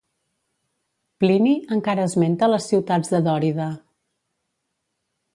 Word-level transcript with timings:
Plini 1.23 1.51
encara 1.75 2.05
esmenta 2.09 2.49
les 2.51 2.65
ciutats 2.73 3.13
de 3.15 3.19
Dòrida. 3.27 3.67